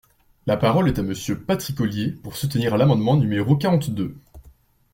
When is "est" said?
0.87-0.97